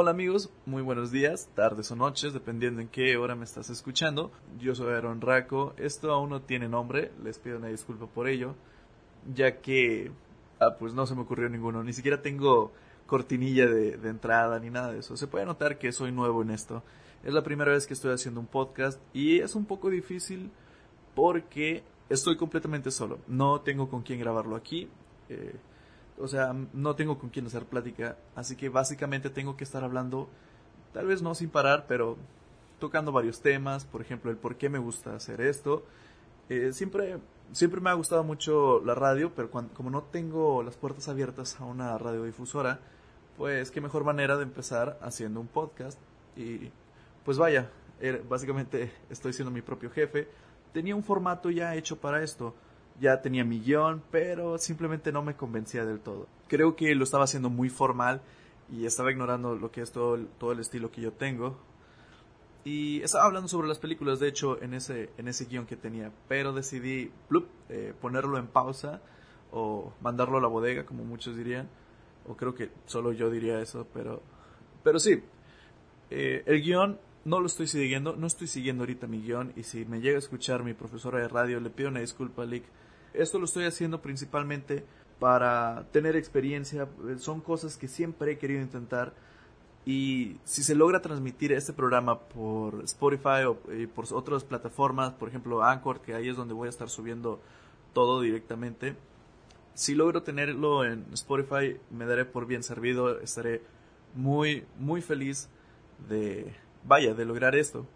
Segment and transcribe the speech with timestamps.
[0.00, 4.30] Hola amigos, muy buenos días, tardes o noches, dependiendo en qué hora me estás escuchando.
[4.60, 8.54] Yo soy Aaron Raco, esto aún no tiene nombre, les pido una disculpa por ello,
[9.34, 10.12] ya que,
[10.60, 12.70] ah, pues no se me ocurrió ninguno, ni siquiera tengo
[13.06, 15.16] cortinilla de, de entrada ni nada de eso.
[15.16, 16.84] Se puede notar que soy nuevo en esto.
[17.24, 20.52] Es la primera vez que estoy haciendo un podcast y es un poco difícil
[21.16, 23.18] porque estoy completamente solo.
[23.26, 24.88] No tengo con quién grabarlo aquí.
[25.28, 25.56] Eh,
[26.20, 28.16] o sea, no tengo con quién hacer plática.
[28.34, 30.28] Así que básicamente tengo que estar hablando,
[30.92, 32.16] tal vez no sin parar, pero
[32.78, 33.84] tocando varios temas.
[33.84, 35.84] Por ejemplo, el por qué me gusta hacer esto.
[36.48, 37.18] Eh, siempre,
[37.52, 41.64] siempre me ha gustado mucho la radio, pero como no tengo las puertas abiertas a
[41.64, 42.80] una radiodifusora,
[43.36, 45.98] pues qué mejor manera de empezar haciendo un podcast.
[46.36, 46.70] Y
[47.24, 47.70] pues vaya,
[48.28, 50.28] básicamente estoy siendo mi propio jefe.
[50.72, 52.54] Tenía un formato ya hecho para esto
[53.00, 56.26] ya tenía mi guion, pero simplemente no me convencía del todo.
[56.48, 58.22] Creo que lo estaba haciendo muy formal
[58.70, 61.56] y estaba ignorando lo que es todo todo el estilo que yo tengo.
[62.64, 66.12] Y estaba hablando sobre las películas, de hecho, en ese, en ese guion que tenía,
[66.28, 67.10] pero decidí
[67.68, 69.00] eh, ponerlo en pausa
[69.52, 71.68] o mandarlo a la bodega, como muchos dirían,
[72.26, 74.20] o creo que solo yo diría eso, pero,
[74.82, 75.22] pero sí,
[76.10, 79.84] eh, el guion no lo estoy siguiendo, no estoy siguiendo ahorita mi guion y si
[79.84, 82.64] me llega a escuchar mi profesora de radio, le pido una disculpa, Lick,
[83.18, 84.84] esto lo estoy haciendo principalmente
[85.18, 86.88] para tener experiencia.
[87.18, 89.12] Son cosas que siempre he querido intentar.
[89.84, 93.58] Y si se logra transmitir este programa por Spotify o
[93.94, 97.40] por otras plataformas, por ejemplo Anchor, que ahí es donde voy a estar subiendo
[97.94, 98.96] todo directamente,
[99.78, 103.62] si logro tenerlo en Spotify me daré por bien servido, estaré
[104.14, 105.48] muy, muy feliz
[106.08, 106.52] de,
[106.84, 107.86] vaya, de lograr esto.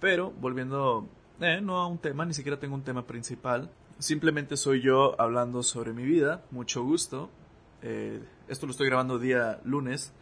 [0.00, 1.08] Pero volviendo,
[1.40, 5.62] eh, no a un tema, ni siquiera tengo un tema principal, Simplemente soy yo hablando
[5.62, 7.30] sobre mi vida, mucho gusto.
[7.82, 10.12] Eh, esto lo estoy grabando día lunes.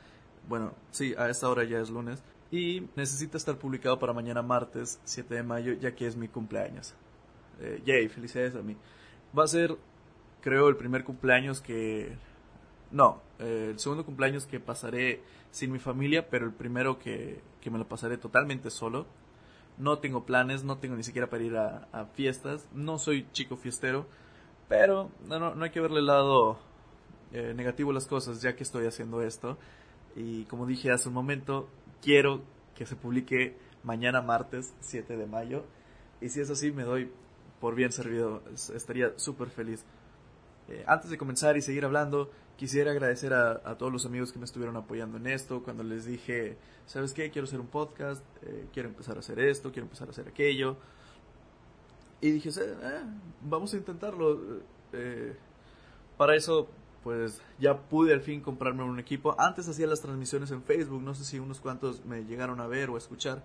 [0.49, 2.23] Bueno, sí, a esta hora ya es lunes.
[2.51, 6.95] Y necesita estar publicado para mañana martes 7 de mayo, ya que es mi cumpleaños.
[7.61, 8.77] Eh, yay, felicidades a mí.
[9.39, 9.77] Va a ser,
[10.41, 12.17] creo, el primer cumpleaños que...
[12.91, 17.71] No, eh, el segundo cumpleaños que pasaré sin mi familia, pero el primero que, que
[17.71, 19.07] me lo pasaré totalmente solo
[19.81, 24.07] no tengo planes, no tengo ni siquiera para ir a, fiestas, no soy chico fiestero,
[24.69, 26.59] pero no, no hay que verle lado
[27.33, 29.59] eh, negativo a las cosas ya que estoy haciendo esto.
[30.17, 31.69] Y como dije hace un momento,
[32.03, 32.43] quiero
[32.75, 35.65] que se publique mañana martes 7 de mayo.
[36.21, 37.11] Y si es así, me doy
[37.61, 38.43] por bien servido,
[38.75, 39.85] estaría súper feliz.
[40.69, 44.45] Eh, antes de comenzar y seguir hablando, quisiera agradecer a, todos los amigos que me
[44.45, 47.31] estuvieron apoyando en esto, cuando les dije, ¿sabes qué?
[47.31, 50.77] Quiero hacer un podcast, eh, quiero empezar a hacer esto, quiero empezar a hacer aquello.
[52.21, 53.01] Y dije, eh,
[53.41, 54.61] vamos a intentarlo.
[56.19, 56.69] para eso,
[57.03, 59.35] pues ya pude al fin comprarme un equipo.
[59.41, 62.91] Antes hacía las transmisiones en Facebook, no sé si unos cuantos me llegaron a ver
[62.91, 63.43] o a escuchar.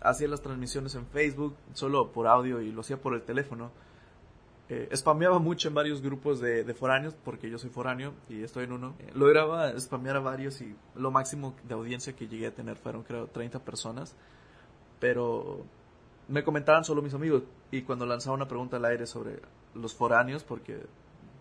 [0.00, 3.72] hacía las transmisiones en Facebook solo por audio y lo hacía por el teléfono
[4.68, 8.72] eh, spameaba mucho en varios grupos de, foráneos, porque yo soy foráneo y estoy en
[8.72, 8.94] uno.
[9.00, 13.02] Eh, lograba spamear a varios y lo máximo de audiencia que llegué a tener fueron,
[13.02, 14.14] creo, 30 personas.
[15.00, 15.64] Pero
[16.28, 19.40] me comentaban solo mis amigos y cuando lanzaba una pregunta al aire sobre
[19.74, 20.80] los foráneos, porque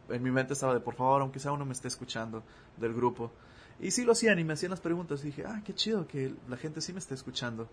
[0.10, 2.44] en mi mente estaba de por favor, aunque sea uno me esté escuchando
[2.78, 3.32] del grupo.
[3.80, 6.34] Y sí lo hacían y me hacían las preguntas y dije, ah, qué chido que
[6.50, 7.70] la gente sí me esté escuchando.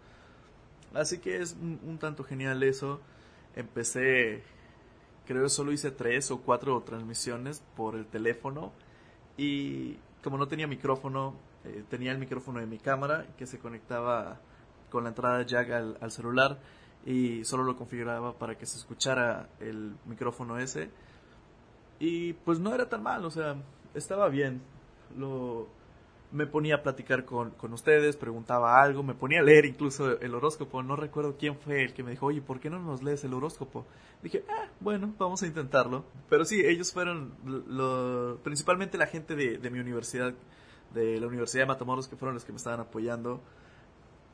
[0.94, 3.00] Así que es un tanto genial eso.
[3.56, 4.42] Empecé
[5.28, 8.72] creo que solo hice tres o cuatro transmisiones por el teléfono
[9.36, 11.34] y como no tenía micrófono,
[11.64, 14.40] eh, tenía el micrófono de mi cámara que se conectaba
[14.88, 16.58] con la entrada jack al, al, celular
[17.04, 20.88] y solo lo configuraba para que se escuchara el micrófono ese
[22.00, 23.56] y pues no era tan mal, o sea,
[23.94, 24.62] estaba bien.
[25.14, 25.68] Lo,
[26.30, 30.34] me ponía a platicar con, con, ustedes, preguntaba algo, me ponía a leer incluso el
[30.34, 30.82] horóscopo.
[30.82, 33.32] No recuerdo quién fue el que me dijo, oye, ¿por qué no nos lees el
[33.32, 33.86] horóscopo?
[34.22, 36.04] Dije, ah, bueno, vamos a intentarlo.
[36.28, 40.34] Pero sí, ellos fueron lo, principalmente la gente de, mi universidad,
[40.92, 43.40] de la Universidad de Matamoros, que fueron los que me estaban apoyando.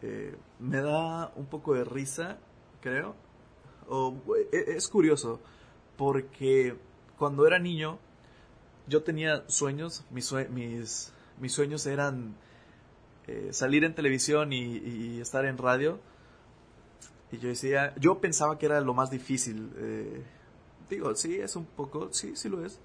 [0.02, 2.38] Eh, me da un poco de risa,
[2.81, 3.14] creo.
[3.88, 4.17] O,
[4.52, 5.41] e, es curioso,
[5.96, 6.75] porque
[7.17, 7.99] cuando era niño,
[8.88, 12.36] yo tenía sueños, mis, mis mis sueños eran
[13.26, 15.98] eh, salir en televisión y, estar en radio.
[17.32, 19.72] Y yo decía, yo pensaba que era lo más difícil.
[19.76, 20.22] Eh,
[20.90, 22.81] digo, sí, es un poco, sí, sí lo es.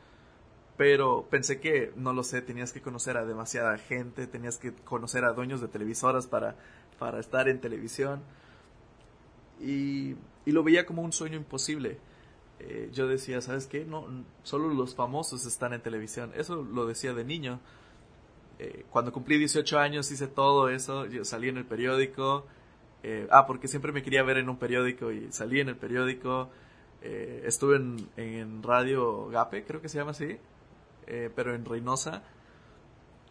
[0.77, 5.25] Pero pensé que, no lo sé, tenías que conocer a demasiada gente, tenías que conocer
[5.25, 6.55] a dueños de televisoras para,
[6.97, 8.21] para estar en televisión.
[9.59, 10.15] Y,
[10.45, 11.99] lo veía como un sueño imposible.
[12.59, 13.85] Eh, yo decía, ¿sabes qué?
[13.85, 14.07] No,
[14.43, 16.31] solo los famosos están en televisión.
[16.35, 17.59] Eso lo decía de niño
[18.59, 22.45] Eh, cuando cumplí 18 años hice todo eso, yo salí en el periódico,
[23.03, 26.49] eh, ah, porque siempre me quería ver en un periódico y salí en el periódico,
[27.01, 30.37] eh, estuve en, en, Radio Gape, creo que se llama así,
[31.35, 32.21] pero en Reynosa,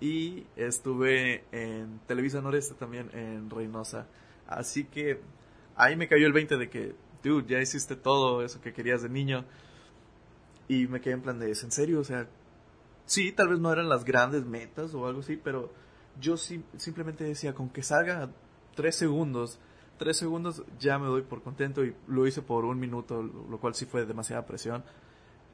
[0.01, 4.09] y estuve en Televisa Noreste también en Reynosa,
[4.49, 5.21] así que
[5.77, 9.11] ahí me cayó el 20 de que, dude, ya hiciste todo eso que querías de
[9.11, 9.45] niño,
[10.69, 12.01] y me quedé en plan de, ¿es en serio?
[12.01, 12.27] O sea,
[13.09, 15.73] sí, tal vez no eran las grandes metas o algo así, pero
[16.21, 18.31] yo sí, simplemente decía, con que salga
[18.77, 19.59] tres segundos,
[19.97, 23.75] tres segundos ya me doy por contento y lo hice por un minuto, lo cual
[23.75, 24.85] sí fue demasiada presión.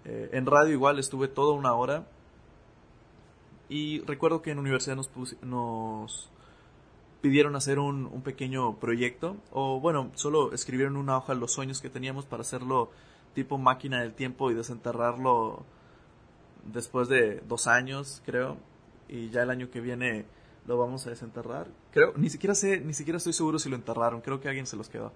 [0.05, 2.07] Eh, en radio igual estuve toda una hora
[3.69, 5.11] y recuerdo que en universidad nos,
[5.43, 6.31] nos
[7.23, 11.89] pidieron hacer un, un, pequeño proyecto o bueno, solo escribieron una hoja los sueños que
[11.89, 12.91] teníamos para hacerlo
[13.33, 15.65] tipo máquina del tiempo y desenterrarlo
[16.73, 18.57] después de dos años, creo,
[19.09, 20.27] y ya el año que viene
[20.67, 21.69] lo vamos a desenterrar.
[21.93, 24.77] Creo, ni siquiera sé, ni siquiera estoy seguro si lo enterraron, creo que alguien se
[24.77, 25.13] los quedó.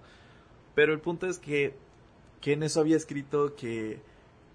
[0.75, 1.75] Pero el punto es que,
[2.41, 4.01] que en eso había escrito que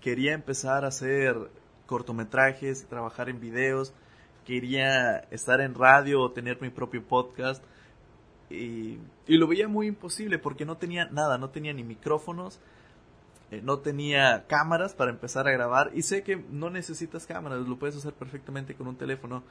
[0.01, 1.51] quería empezar a hacer
[1.87, 3.93] cortometrajes trabajar en videos,
[4.45, 7.63] quería estar en radio o tener mi propio podcast.
[8.51, 12.61] Y, y lo veía muy imposible porque no tenía nada, no tenía ni micrófonos,
[13.51, 17.79] eh, no tenía cámaras para empezar a grabar y sé que no necesitas cámaras, lo
[17.79, 19.43] puedes hacer perfectamente con un teléfono,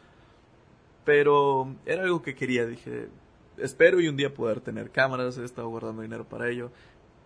[1.06, 3.10] pero era algo que quería, dije,
[3.58, 6.72] espero y un día poder tener cámaras, he estado guardando dinero para ello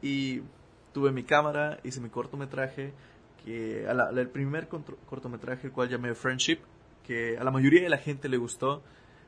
[0.02, 0.42] y
[0.94, 2.94] tuve mi cámara, hice mi cortometraje,
[3.46, 6.60] que el primer cortometraje el cual llamé Friendship,
[7.04, 8.84] que a la mayoría de la gente le gustó,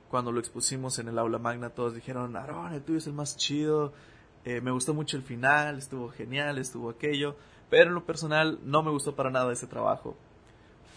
[0.09, 3.38] cuando lo expusimos en el aula magna todos dijeron, Aaron, el tuyo es el más
[3.38, 3.94] chido,
[4.50, 7.36] eh, me gustó mucho el final, estuvo genial, estuvo aquello,
[7.69, 10.18] pero en lo personal no me gustó para nada ese trabajo.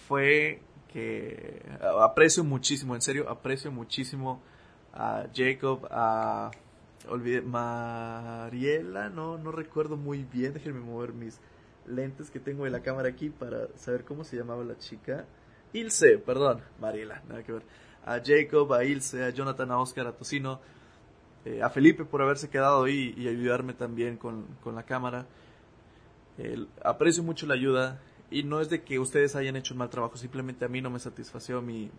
[0.08, 1.62] Fue que
[2.00, 4.40] aprecio muchísimo, en serio, aprecio muchísimo
[4.94, 6.50] a Jacob, a
[7.10, 11.38] olvidé, Mariela, no, no recuerdo muy bien, déjenme mover mis
[11.86, 15.26] lentes que tengo de la cámara aquí para saber cómo se llamaba la chica.
[15.74, 17.64] Ilse, perdón, Mariela, nada que ver.
[18.06, 20.58] A Jacob, a Ilse, a Jonathan, a Oscar, a Tocino
[21.44, 25.26] eh, a Felipe por haberse quedado ahí y ayudarme también con, la cámara.
[26.84, 28.00] aprecio mucho la ayuda
[28.30, 30.90] y no es de que ustedes hayan hecho un mal trabajo, simplemente a mí no
[30.90, 31.90] me satisfació mi,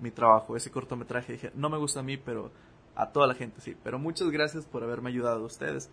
[0.00, 1.32] mi trabajo, ese cortometraje.
[1.32, 2.50] Dije, no me gusta a mí, pero
[2.94, 3.76] a toda la gente sí.
[3.82, 5.90] Pero muchas gracias por haberme ayudado a ustedes.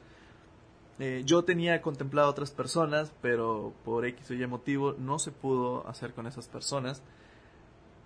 [0.99, 5.31] Eh, yo tenía contemplado a otras personas, pero por X o Y motivo no se
[5.31, 7.01] pudo hacer con esas personas.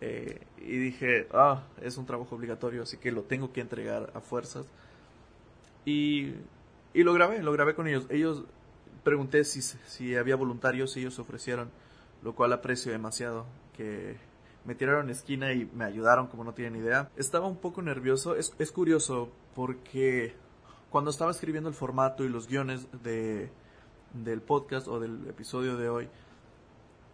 [0.02, 4.22] Eh, y dije, ah, es un trabajo obligatorio, así que lo tengo que entregar a
[4.22, 4.66] fuerzas.
[5.86, 6.34] Y,
[6.94, 8.06] y lo grabé, lo grabé con ellos.
[8.10, 8.44] Ellos
[9.04, 11.70] pregunté si, si había voluntarios ellos ofrecieron,
[12.22, 13.46] lo cual aprecio demasiado,
[13.76, 14.18] que
[14.66, 17.10] me tiraron esquina y me ayudaron como no tienen idea.
[17.18, 20.34] Estaba un poco nervioso, es, es curioso porque
[20.90, 23.50] cuando estaba escribiendo el formato y los guiones de,
[24.14, 26.10] del podcast o del episodio de hoy,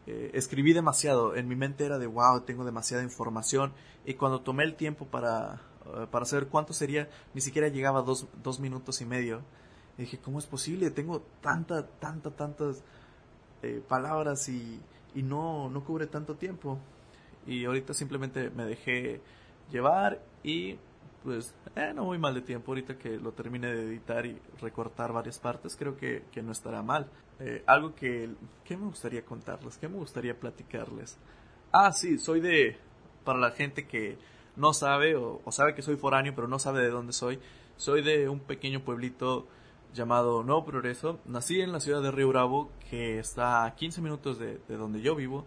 [0.08, 1.36] eh, escribí demasiado.
[1.36, 3.74] En mi mente era de wow, tengo demasiada información.
[4.06, 8.04] Y cuando tomé el tiempo para, eh, para saber cuánto sería, ni siquiera llegaba a
[8.04, 9.42] dos, dos minutos y medio.
[9.98, 10.92] Y dije, ¿cómo es posible?
[10.92, 12.84] Tengo tanta, tanta, tantas
[13.62, 14.82] eh, palabras y,
[15.14, 16.80] y no, no cubre tanto tiempo.
[17.46, 19.22] Y ahorita simplemente me dejé
[19.72, 20.78] llevar y
[21.24, 22.72] pues eh, no muy mal de tiempo.
[22.72, 26.82] Ahorita que lo termine de editar y recortar varias partes, creo que, que no estará
[26.82, 27.08] mal.
[27.66, 28.30] algo que,
[28.66, 31.18] que me gustaría contarles, que me gustaría platicarles.
[31.72, 32.78] Ah, sí, soy de,
[33.24, 34.18] para la gente que
[34.56, 37.40] no sabe o, sabe que soy foráneo pero no sabe de dónde soy.
[37.78, 39.48] Soy de un pequeño pueblito
[39.94, 41.20] llamado Nuevo Progreso.
[41.26, 45.16] Nací en la ciudad de Río Bravo que está a 15 minutos de, donde yo
[45.16, 45.46] vivo.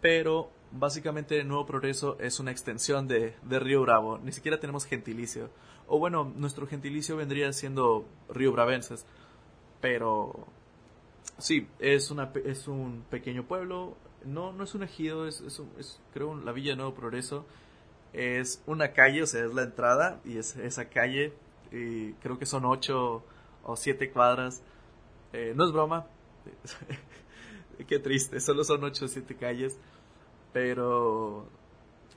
[0.00, 4.18] Pero básicamente Nuevo Progreso es una extensión de, de, Río Bravo.
[4.18, 5.50] Ni siquiera tenemos gentilicio.
[5.86, 9.06] O bueno, nuestro gentilicio vendría siendo Río Bravenses.
[9.80, 10.46] Pero
[11.38, 13.96] sí, es, una, es un pequeño pueblo.
[14.24, 17.46] No, no es un ejido, es, es, creo la Villa de Nuevo Progreso
[18.12, 21.32] es una calle, o sea, es la entrada y es esa calle,
[21.70, 23.22] y creo que son ocho
[23.64, 24.62] o siete cuadras.
[25.32, 26.06] Eh, no es broma,
[27.88, 29.78] qué triste, solo son ocho o siete calles,
[30.52, 31.46] pero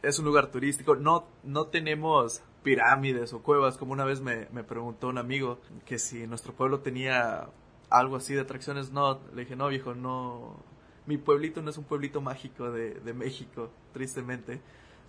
[0.01, 0.95] es un lugar turístico.
[0.95, 5.99] No, no tenemos pirámides o cuevas, como una vez me, me preguntó un amigo que
[5.99, 7.49] si nuestro pueblo tenía
[7.89, 8.91] algo así de atracciones.
[8.91, 10.57] No, le dije, no viejo, no,
[11.05, 14.61] mi pueblito no es un pueblito mágico de, de México, tristemente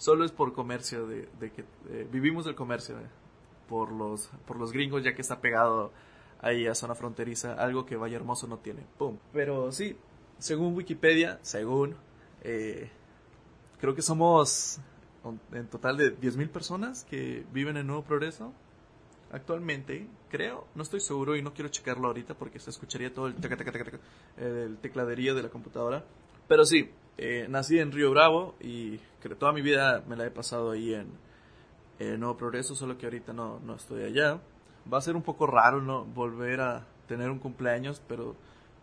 [0.03, 3.07] solo es por comercio, de, que eh, vivimos del comercio, eh,
[3.69, 5.93] por, los, por los gringos, ya que está pegado
[6.41, 8.85] ahí a zona fronteriza, algo que Valle Hermoso no tiene.
[8.99, 9.19] ¡Pum!
[9.33, 9.97] Pero sí,
[10.39, 11.95] según Wikipedia, según,
[12.43, 12.91] eh,
[13.83, 14.79] creo que somos
[15.53, 18.53] en total de 10.000 personas que viven en Nuevo Progreso.
[19.33, 23.35] Actualmente, creo, no estoy seguro y no quiero checarlo ahorita porque se escucharía todo el,
[24.37, 26.05] el tecladerío de la computadora.
[26.47, 30.31] Pero sí, eh, nací en Río Bravo y creo toda mi vida me la he
[30.31, 31.33] pasado ahí en,
[32.21, 34.41] Nuevo Progreso, solo que ahorita no, no estoy allá.
[34.93, 38.37] Va a ser un poco raro no volver a tener un cumpleaños, pero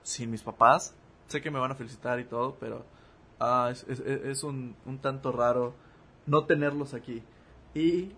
[0.03, 0.93] sin mis papás.
[1.27, 2.85] Sé que me van a felicitar y todo, pero
[3.39, 5.73] ah, es, es, un, un tanto raro
[6.25, 7.23] no tenerlos aquí.
[7.73, 8.11] Y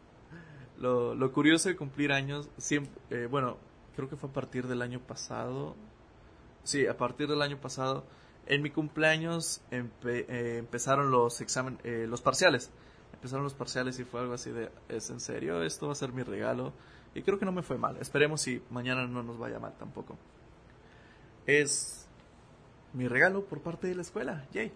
[0.78, 3.56] lo, lo curioso de cumplir años, siempre, eh, bueno,
[3.94, 5.74] creo que fue a partir del año pasado.
[6.62, 8.04] Sí, a partir del año pasado,
[8.46, 12.70] en mi cumpleaños eh, empezaron los examen, eh, los parciales.
[13.12, 15.62] Empezaron los parciales y fue algo así de, ¿es en serio?
[15.62, 16.72] Esto va a ser mi regalo.
[17.14, 17.96] Y creo que no me fue mal.
[17.96, 20.18] Esperemos si mañana no nos vaya mal tampoco.
[21.46, 22.05] Es
[22.96, 24.46] mi regalo por parte de la escuela.
[24.52, 24.72] Yay.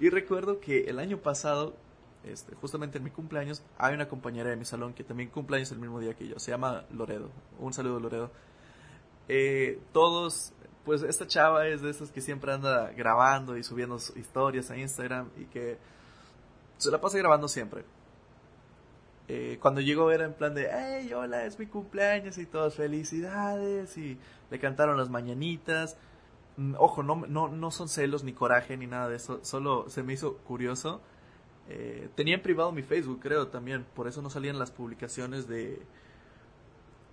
[0.00, 1.74] Y recuerdo que el año pasado,
[2.24, 5.78] este, justamente en mi cumpleaños, hay una compañera de mi salón que también cumpleaños el
[5.78, 6.38] mismo día que yo.
[6.40, 7.30] Se llama Loredo.
[7.60, 8.30] Un saludo, Loredo.
[9.28, 10.52] Eh, todos,
[10.84, 15.30] pues esta chava es de esas que siempre anda grabando y subiendo historias a Instagram
[15.36, 15.78] y que
[16.78, 17.84] se la pasa grabando siempre.
[19.28, 23.96] Eh, cuando llegó era en plan de, hey, hola, es mi cumpleaños y todos felicidades
[23.96, 24.18] y
[24.50, 25.96] le cantaron las mañanitas
[26.78, 30.12] ojo, no, no, no son celos ni coraje ni nada de eso, solo se me
[30.12, 31.00] hizo curioso.
[31.68, 35.80] Eh, tenía en privado mi Facebook, creo, también, por eso no salían las publicaciones de,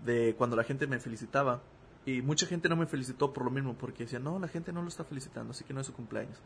[0.03, 1.61] de cuando la gente me felicitaba.
[2.05, 4.81] Y mucha gente no me felicitó por lo mismo, porque decía, no, la gente no
[4.81, 6.37] lo está felicitando, así que no es su cumpleaños.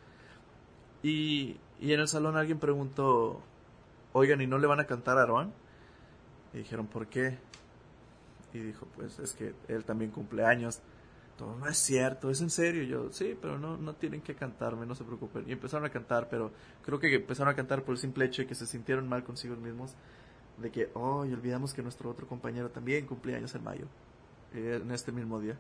[1.02, 3.42] Y, y en el salón alguien preguntó,
[4.14, 5.54] oigan, ¿y no le van a cantar a Aaron?
[6.54, 7.38] Y dijeron, ¿por qué?
[8.54, 10.82] Y dijo, pues es que él también cumple años
[11.40, 12.84] no es cierto, es en serio.
[12.84, 15.46] Yo, sí, pero no, no tienen que cantarme, no se preocupen.
[15.48, 16.52] Y empezaron a cantar, pero
[16.84, 19.56] creo que empezaron a cantar por el simple hecho de que se sintieron mal consigo
[19.56, 19.96] mismos.
[20.58, 23.88] De que, oh, y olvidamos que nuestro otro compañero también cumplía años en mayo,
[24.54, 25.58] eh, en este mismo día.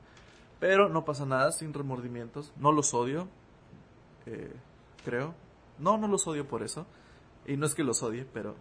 [0.60, 2.54] Pero no pasa nada, sin remordimientos.
[2.58, 3.28] No los odio,
[4.28, 4.54] eh,
[5.04, 5.34] creo.
[5.80, 6.86] No, no los odio por eso.
[7.46, 8.56] Y no es que los odie, pero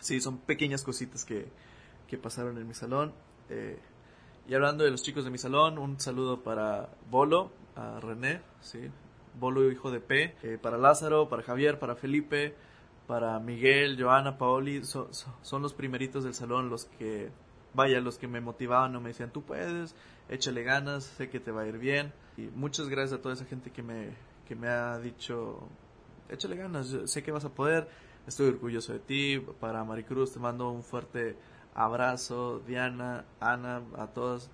[0.00, 1.48] sí, son pequeñas cositas que,
[2.08, 3.12] que pasaron en mi salón.
[3.50, 3.78] Eh,
[4.46, 8.90] y hablando de los chicos de mi salón, un saludo para Bolo, a René, sí,
[9.38, 12.54] Bolo hijo de P, eh, para Lázaro, para Javier, para Felipe,
[13.06, 17.30] para Miguel, Joana, Paoli, son los primeritos del salón los que,
[17.72, 19.94] vaya, los que me motivaban, no me decían, tú puedes,
[20.28, 22.12] échale ganas, sé que te va a ir bien.
[22.36, 24.10] Y muchas gracias a toda esa gente que me,
[24.46, 25.68] que me ha dicho,
[26.28, 27.88] échale ganas, sé que vas a poder,
[28.26, 29.38] estoy orgulloso de ti.
[29.60, 31.36] Para Maricruz te mando un fuerte
[31.74, 34.50] abrazo, Diana, Ana, a todos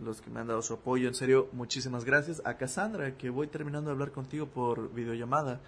[0.00, 1.08] los que me han dado su apoyo.
[1.08, 2.42] En serio, muchísimas gracias.
[2.44, 5.60] A Cassandra, que voy terminando de hablar contigo por videollamada.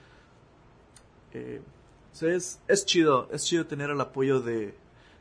[1.32, 1.62] Eh,
[2.22, 4.74] es, es chido, es chido tener el apoyo de,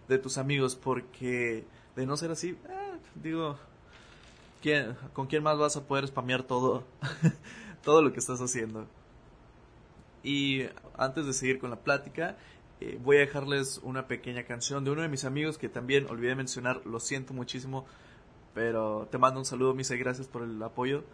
[0.07, 1.65] de tus amigos porque
[1.95, 3.57] de no ser así, eh, digo,
[4.61, 6.83] ¿quién, ¿con quién más vas a poder spamear todo,
[7.83, 8.87] todo lo que estás haciendo?
[10.23, 10.63] Y
[10.97, 12.37] antes de seguir con la plática,
[12.83, 16.35] eh, voy a dejarles una pequeña canción de uno de mis amigos que también olvidé
[16.35, 17.85] mencionar, lo siento muchísimo,
[18.53, 21.05] pero te mando un saludo, Misa, y gracias por el apoyo.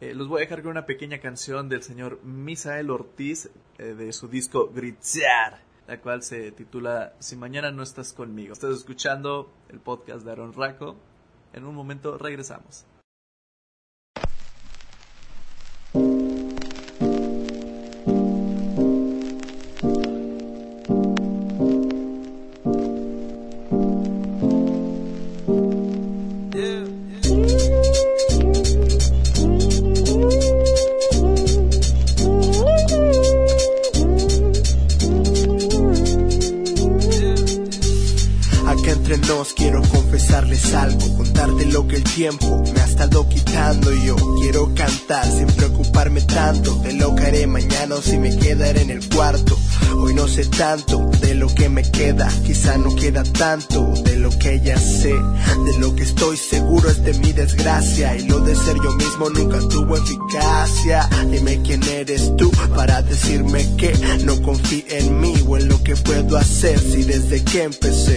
[0.00, 3.48] Eh, los voy a dejar con una pequeña canción del señor Misael Ortiz
[3.78, 8.52] eh, de su disco Gritzar, la cual se titula Si mañana no estás conmigo.
[8.52, 10.96] Estás escuchando el podcast de Aaron Raco.
[11.52, 12.84] En un momento regresamos.
[42.14, 47.46] Tiempo me ha estado quitando yo quiero cantar sin preocuparme tanto de lo que haré
[47.46, 49.58] mañana o si me quedaré en el cuarto.
[49.96, 54.30] Hoy no sé tanto de lo que me queda, quizá no queda tanto de lo
[54.38, 58.54] que ya sé, de lo que estoy seguro es de mi desgracia y lo de
[58.54, 61.08] ser yo mismo nunca tuvo eficacia.
[61.30, 63.92] Dime quién eres tú para decirme que
[64.24, 68.16] no confíe en mí o en lo que puedo hacer si desde que empecé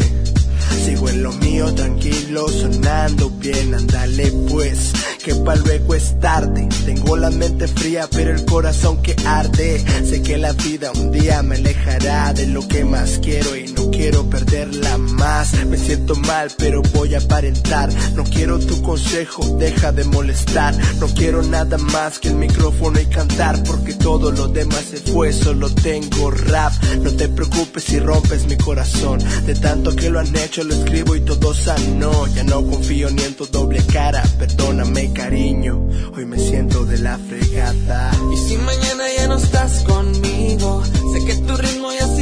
[0.86, 6.70] Sigo en lo mío tranquilo, sonando bien, andale pues, que pa' luego es tarde.
[6.86, 9.84] Tengo la mente fría, pero el corazón que arde.
[10.08, 13.90] Sé que la vida un día me alejará de lo que más quiero y no
[13.96, 15.54] quiero perderla más.
[15.66, 17.90] Me siento mal, pero voy a aparentar.
[18.16, 20.76] No quiero tu consejo, deja de molestar.
[21.00, 25.32] No quiero nada más que el micrófono y cantar, porque todo lo demás se fue,
[25.32, 26.74] solo tengo rap.
[27.02, 29.20] No te preocupes si rompes mi corazón.
[29.46, 32.28] De tanto que lo han hecho, lo escribo y todo sano.
[32.28, 35.88] Ya no confío ni en tu doble cara, perdóname cariño.
[36.16, 38.12] Hoy me siento de la fregata.
[38.34, 42.15] Y si mañana ya no estás conmigo, sé que tu ritmo ya testigo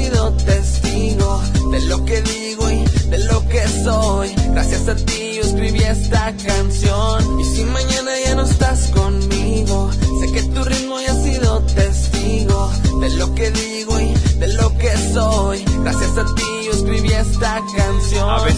[1.74, 4.32] de lo que digo y de lo que soy.
[4.52, 7.40] Gracias a ti yo escribí esta canción.
[7.40, 9.90] Y si mañana ya no estás conmigo,
[10.22, 11.16] sé que tu ritmo ya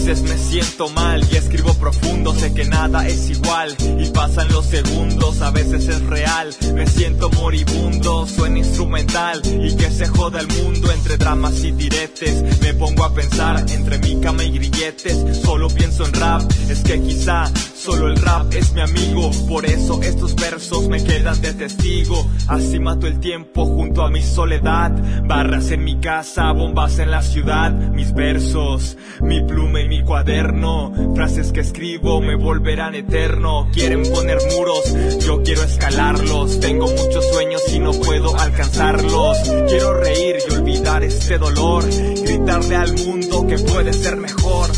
[0.05, 4.67] veces me siento mal y escribo profundo, sé que nada es igual y pasan los
[4.67, 10.47] segundos, a veces es real, me siento moribundo, suena instrumental y que se joda el
[10.47, 15.69] mundo entre dramas y diretes, me pongo a pensar entre mi cama y grilletes, solo
[15.69, 17.51] pienso en rap, es que quizá
[17.85, 22.79] solo el rap es mi amigo, por eso estos versos me quedan de testigo, así
[22.79, 24.91] mato el tiempo junto a mi soledad,
[25.23, 31.13] barras en mi casa, bombas en la ciudad, mis versos, mi pluma y mi cuaderno,
[31.13, 37.61] frases que escribo me volverán eterno, quieren poner muros, yo quiero escalarlos, tengo muchos sueños
[37.71, 39.37] y no puedo alcanzarlos,
[39.67, 41.83] quiero reír y olvidar este dolor,
[42.23, 44.71] gritarle al mundo que puede ser mejor.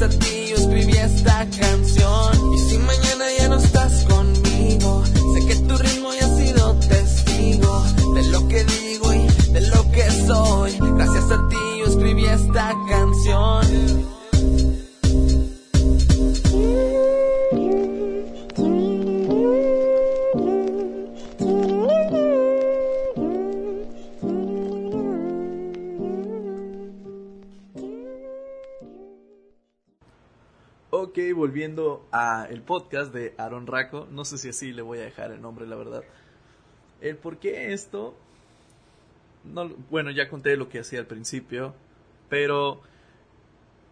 [0.00, 2.59] Gracias a ti yo escribí esta canción.
[32.48, 35.66] El podcast de Aaron Raco, no sé si así le voy a dejar el nombre,
[35.66, 36.02] la verdad.
[37.00, 38.14] El por qué esto,
[39.44, 41.74] no, bueno, ya conté lo que hacía al principio,
[42.28, 42.80] pero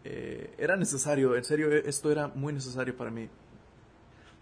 [0.05, 3.29] eh, era necesario, en serio, esto era muy necesario para mí.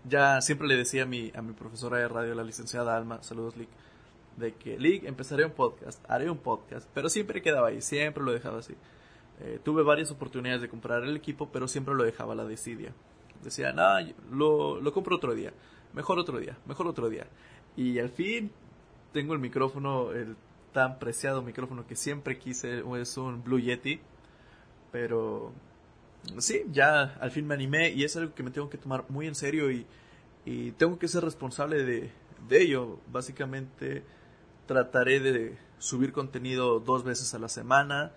[0.09, 3.57] Ya siempre le decía a mi, a mi profesora de radio, la licenciada Alma, saludos
[3.57, 3.69] Lick,
[4.37, 8.33] de que Lick, empezaré un podcast, haré un podcast, pero siempre quedaba ahí, siempre lo
[8.33, 8.75] dejaba así.
[9.41, 12.93] Eh, tuve varias oportunidades de comprar el equipo, pero siempre lo dejaba a la desidia.
[13.43, 13.85] Decía, no,
[14.31, 15.53] lo, lo compro otro día,
[15.93, 17.27] mejor otro día, mejor otro día.
[17.77, 18.51] Y al fin
[19.13, 20.37] tengo el micrófono, el
[20.73, 24.01] tan preciado micrófono que siempre quise, es un Blue Yeti.
[24.93, 25.53] Pero
[26.39, 29.27] sí, ya al fin me animé y es algo que me tengo que tomar muy
[29.27, 29.87] en serio y,
[30.45, 32.11] y tengo que ser responsable de,
[32.49, 32.99] de ello.
[33.11, 34.05] Básicamente
[34.67, 38.13] trataré de subir contenido dos veces a la semana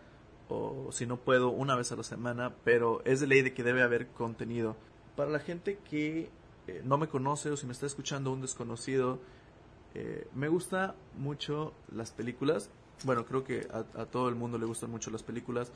[0.50, 3.64] o si no puedo una vez a la semana, pero es de ley de que
[3.64, 4.76] debe haber contenido.
[5.20, 6.30] Para la gente que
[6.68, 9.20] eh, no me conoce o si me está escuchando un desconocido,
[9.94, 12.70] eh, me gusta mucho las películas.
[13.04, 15.74] Bueno, creo que a, todo el mundo le gustan mucho las películas.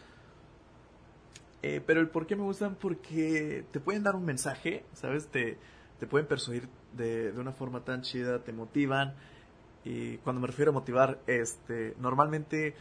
[1.62, 5.28] Eh, pero el por qué me gustan, porque te pueden dar un mensaje, ¿sabes?
[5.28, 5.58] Te,
[6.00, 9.14] te pueden persuadir de, de una forma tan chida, te motivan.
[9.84, 12.76] Y cuando me refiero a motivar, este, normalmente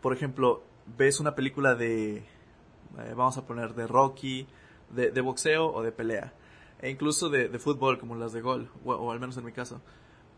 [0.00, 0.62] por ejemplo,
[0.96, 2.24] ves una película de,
[3.14, 4.46] vamos a poner, de Rocky,
[4.90, 6.32] de, boxeo o de pelea,
[6.80, 9.80] e incluso de, fútbol, como las de gol, o, al menos en mi caso.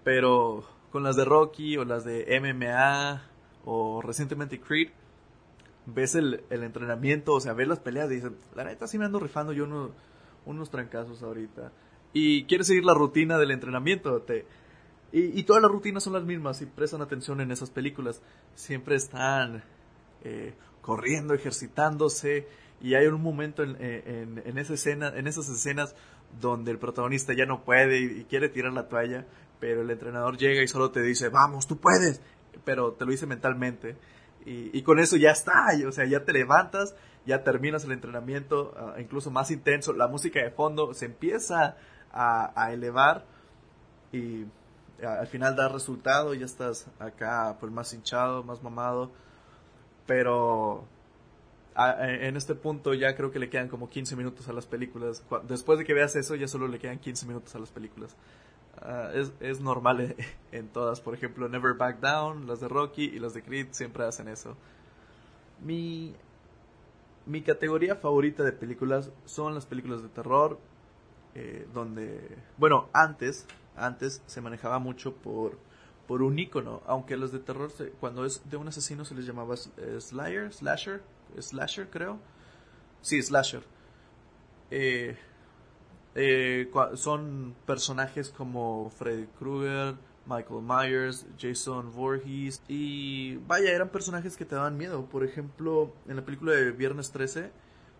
[0.05, 3.23] Pero con las de Rocky o las de MMA
[3.65, 4.91] o recientemente Creed,
[5.87, 9.21] ves el, entrenamiento, o sea, ves las peleas y dices, la neta sí me ando
[9.21, 9.91] rifando yo uno,
[10.47, 11.73] unos trancazos ahorita.
[12.13, 14.47] Y quieres seguir la rutina del entrenamiento, te,
[15.13, 18.21] y, y, todas las rutinas son las mismas, si prestan atención en esas películas.
[18.55, 19.63] Siempre están
[20.23, 22.49] eh, corriendo, ejercitándose,
[22.81, 24.62] y hay un momento en, en, en,
[25.03, 25.95] en esas escenas
[26.41, 29.27] donde el protagonista ya no puede y, quiere tirar la toalla,
[29.61, 32.21] pero el entrenador llega y solo te dice, vamos, tú puedes,
[32.64, 33.97] pero te lo dice mentalmente.
[34.45, 36.95] Y, y con eso ya está, o sea, ya te levantas,
[37.27, 41.77] ya terminas el entrenamiento, uh, incluso más intenso, la música de fondo se empieza
[42.12, 43.27] a, a elevar
[44.12, 44.47] y
[45.05, 49.11] al final da resultado, ya estás acá pues más hinchado, más mamado,
[50.07, 50.87] pero
[51.79, 55.23] en este punto ya creo que le quedan como 15 minutos a las películas.
[55.47, 58.17] Después de que veas eso ya solo le quedan 15 minutos a las películas.
[58.81, 60.14] Uh, es, es, normal
[60.53, 64.05] en todas, por ejemplo Never Back Down, las de Rocky y las de Creed siempre
[64.05, 64.57] hacen eso.
[65.64, 66.14] Mi,
[67.27, 70.59] mi categoría favorita de películas son las películas de terror,
[71.35, 75.59] eh, donde, bueno, antes, antes se manejaba mucho por,
[76.07, 79.57] por un icono, aunque los de terror, cuando es de un asesino se les llamaba
[79.77, 81.03] eh, Slayer, Slasher,
[81.38, 82.19] Slasher creo.
[83.01, 83.62] Sí, Slasher.
[84.71, 85.17] Eh,
[86.14, 94.45] eh, son personajes como Freddy Krueger, Michael Myers, Jason Voorhees y vaya, eran personajes que
[94.45, 95.07] te daban miedo.
[95.07, 97.51] Por ejemplo, en la película de Viernes 13,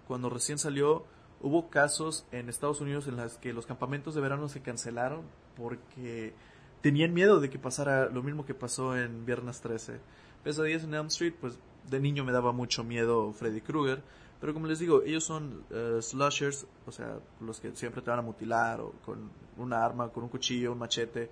[0.07, 1.05] cuando recién salió,
[1.41, 5.23] hubo casos en Estados Unidos en las que los campamentos de verano se cancelaron
[5.57, 6.35] porque
[6.83, 10.01] tenían miedo de que pasara lo mismo que pasó en Viernes 13.
[10.45, 11.59] Pesadillas en Elm Street, pues
[11.90, 14.03] de niño me daba mucho miedo Freddy Krueger,
[14.40, 18.20] pero como les digo, ellos son eh, slashers, o sea, los que siempre te van
[18.20, 21.29] a mutilar o con una arma, con un cuchillo, un machete.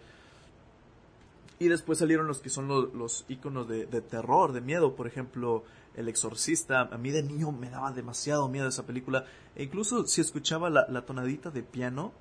[1.58, 4.94] Y después salieron los que son lo- los iconos de, de terror, de miedo.
[4.94, 5.64] Por ejemplo,
[5.94, 6.82] El Exorcista.
[6.82, 9.24] A mí de niño me daba demasiado miedo esa película.
[9.54, 12.12] E incluso si escuchaba la, tonadita de piano,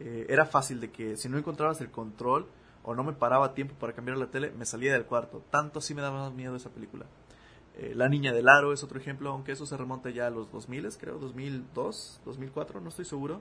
[0.00, 2.46] eh, era fácil de que si no encontrabas el control
[2.84, 5.42] o no me paraba tiempo para cambiar la tele, me salía del cuarto.
[5.50, 7.04] Tanto así me daba miedo esa película.
[7.76, 10.50] Eh, la Niña del Aro es otro ejemplo, aunque eso se remonta ya a los
[10.52, 13.40] 2000, creo, 2002, 2004, no estoy seguro.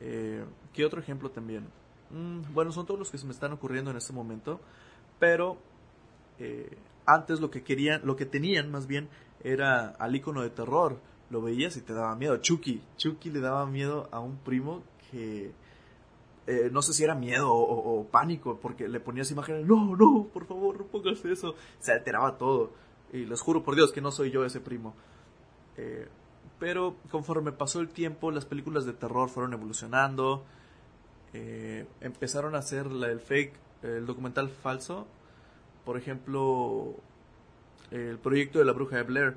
[0.00, 1.66] Eh, ¿Qué otro ejemplo también?
[2.10, 4.60] Mm, bueno, son todos los que se me están ocurriendo en este momento,
[5.18, 5.56] pero
[6.38, 9.08] eh, antes lo que querían, lo que tenían más bien
[9.42, 10.98] era al icono de terror.
[11.30, 12.36] Lo veías y te daba miedo.
[12.38, 15.52] Chucky, Chucky le daba miedo a un primo que
[16.72, 20.26] no sé si era miedo o, o- o pánico, porque le ponías imágenes, no, no,
[20.32, 21.54] por favor, no pongas eso.
[21.78, 22.72] Se alteraba todo.
[23.12, 24.94] Y les juro por Dios que no soy yo ese primo.
[25.76, 26.08] Eh,
[26.58, 30.44] pero conforme pasó el tiempo, las películas de terror fueron evolucionando.
[31.32, 35.06] Eh, empezaron a hacer el fake, el documental falso.
[35.84, 36.94] Por ejemplo,
[37.90, 39.36] el proyecto de la bruja de Blair.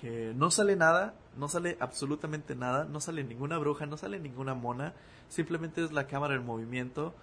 [0.00, 4.54] Que no sale nada, no sale absolutamente nada, no sale ninguna bruja, no sale ninguna
[4.54, 4.94] mona.
[5.28, 7.14] Simplemente es la cámara en movimiento.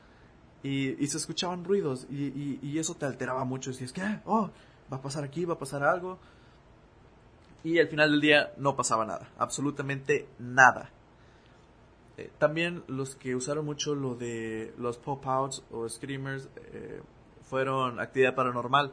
[0.64, 2.08] Y, y se escuchaban ruidos.
[2.10, 3.70] Y, y- y eso te alteraba mucho.
[3.70, 4.20] Decías, ¿qué?
[4.26, 4.50] Oh,
[4.92, 6.20] va a pasar aquí, va a pasar algo.
[7.64, 10.92] Y al final del día no pasaba nada, absolutamente nada.
[12.18, 17.02] Eh, también los que usaron mucho lo de los pop-outs o screamers eh,
[17.44, 18.92] fueron actividad paranormal, eh,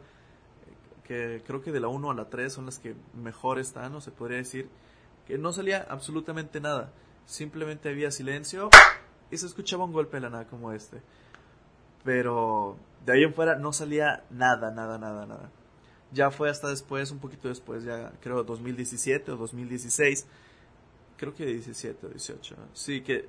[1.04, 4.00] que creo que de la 1 a la 3 son las que mejor están, o
[4.00, 4.68] se podría decir,
[5.26, 6.90] que no salía absolutamente nada,
[7.26, 8.70] simplemente había silencio
[9.30, 11.02] y se escuchaba un golpe de la nada como este.
[12.04, 15.50] Pero de ahí en fuera no salía nada, nada, nada, nada
[16.12, 20.26] ya fue hasta después, un poquito después, ya creo 2017 o 2016,
[21.16, 23.28] creo que 17 o 18, sí, que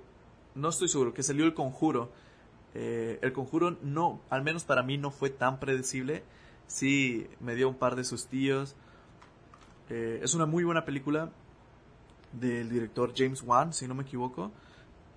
[0.56, 2.12] no estoy seguro, que salió el conjuro.
[2.76, 6.24] Eh, el conjuro no, al menos para mí no fue tan predecible,
[6.68, 8.76] sí me dio un par de sustillos.
[9.90, 11.32] Eh, es una muy buena película
[12.32, 14.52] del director James Wan, si no me equivoco,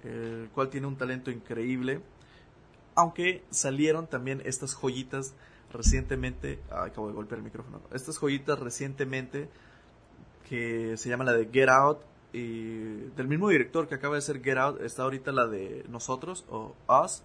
[0.04, 2.00] el cual tiene un talento increíble.
[2.94, 5.34] Aunque salieron también estas joyitas
[5.72, 9.48] recientemente, ah, acabo de golpear el micrófono, estas joyitas recientemente
[10.48, 11.98] que se llama la de Get Out
[12.32, 16.44] y del mismo director que acaba de hacer Get Out está ahorita la de Nosotros
[16.48, 17.22] o Us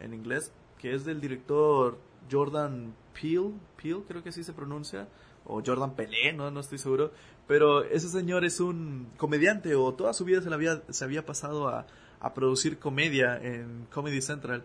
[0.00, 1.98] en inglés, que es del director
[2.30, 5.08] Jordan Peele, Peele creo que así se pronuncia,
[5.44, 7.12] o Jordan Pelé, no, no estoy seguro,
[7.46, 11.24] pero ese señor es un comediante o toda su vida se, la había, se había
[11.24, 11.86] pasado a,
[12.20, 14.64] a producir comedia en Comedy Central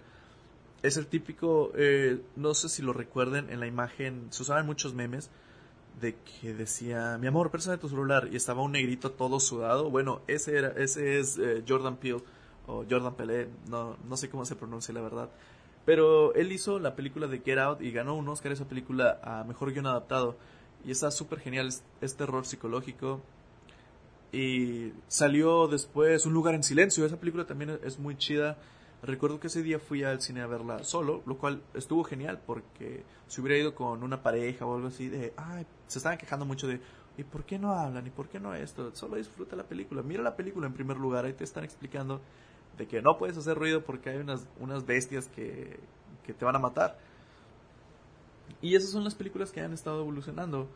[0.83, 4.93] es el típico, eh, no sé si lo recuerden, en la imagen se usaban muchos
[4.93, 5.29] memes
[5.99, 9.89] de que decía, mi amor, préstame tu celular, y estaba un negrito todo sudado.
[9.89, 12.23] Bueno, ese era, ese es eh, Jordan Peele,
[12.67, 15.29] o Jordan Pelé, no, no sé cómo se pronuncia la verdad.
[15.85, 19.43] Pero él hizo la película de Get Out y ganó un Oscar esa película a
[19.43, 20.37] Mejor Guión Adaptado.
[20.85, 23.21] Y está súper genial, es, es terror psicológico.
[24.31, 28.57] Y salió después Un lugar en silencio, esa película también es muy chida.
[29.03, 33.03] Recuerdo que ese día fui al cine a verla solo, lo cual estuvo genial porque
[33.27, 36.67] si hubiera ido con una pareja o algo así de, ay, se estaban quejando mucho
[36.67, 36.79] de,
[37.17, 38.05] ¿y por qué no hablan?
[38.05, 38.95] ¿Y por qué no esto?
[38.95, 42.21] Solo disfruta la película, mira la película en primer lugar, ahí te están explicando
[42.77, 45.79] de que no puedes hacer ruido porque hay unas, unas bestias que,
[46.23, 46.99] que te van a matar.
[48.61, 50.69] Y esas son las películas que han estado evolucionando.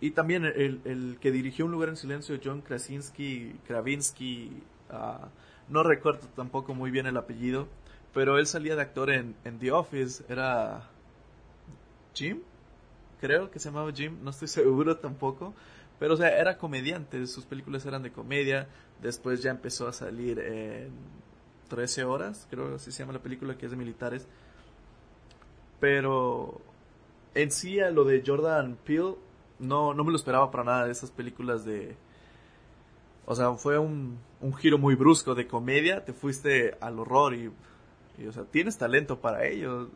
[0.00, 5.26] Y también el, el que dirigió Un lugar en silencio, John Krasinski, Kravinsky, uh,
[5.68, 7.68] no recuerdo tampoco muy bien el apellido,
[8.12, 10.88] pero él salía de actor en, The Office, era
[12.14, 12.40] Jim,
[13.20, 15.54] creo que se llamaba Jim, no estoy seguro tampoco,
[15.98, 18.68] pero o sea, era comediante, sus películas eran de comedia,
[19.00, 20.90] después ya empezó a salir en
[21.68, 24.26] 13 horas, creo que así se llama la película, que es de militares,
[25.80, 26.60] pero
[27.34, 29.16] en sí a lo de Jordan Peele,
[29.58, 31.96] no, no me lo esperaba para nada de esas películas de...
[33.24, 37.46] O sea, fue un, un giro muy brusco de comedia, te fuiste al horror y,
[38.26, 39.88] o sea, tienes talento para ello.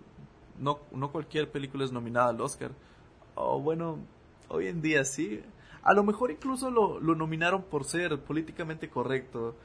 [0.58, 2.70] No, no cualquier película es nominada al Oscar.
[3.34, 3.98] O bueno,
[4.48, 5.42] hoy en día sí.
[5.82, 9.56] A lo mejor incluso lo, lo nominaron por ser políticamente correcto.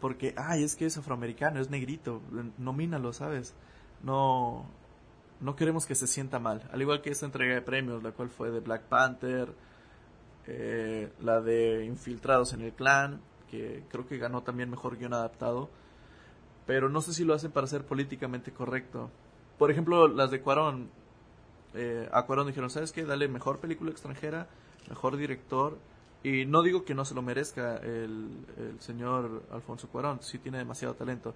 [0.00, 2.20] Porque, ay, es que es afroamericano, es negrito.
[2.58, 3.54] Nomínalo, ¿sabes?
[4.04, 4.66] No,
[5.40, 6.68] no queremos que se sienta mal.
[6.72, 9.52] Al igual que esta entrega de premios, la cual fue de Black Panther,
[10.46, 13.20] eh, la de Infiltrados en el Clan,
[13.50, 15.68] que creo que ganó también mejor guion adaptado.
[16.66, 19.10] Pero no sé si lo hacen para ser políticamente correcto.
[19.58, 20.90] Por ejemplo, las de Cuarón.
[21.74, 23.04] Eh, a Cuarón dijeron, ¿sabes qué?
[23.04, 24.48] Dale mejor película extranjera,
[24.88, 25.78] mejor director.
[26.22, 28.28] Y no digo que no se lo merezca el,
[28.80, 31.34] señor Alfonso Cuarón, sí tiene demasiado talento.